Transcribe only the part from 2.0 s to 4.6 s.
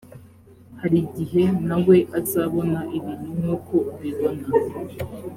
azabona ibintu nk uko ubibona